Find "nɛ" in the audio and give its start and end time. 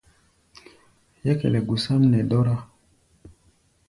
2.11-2.19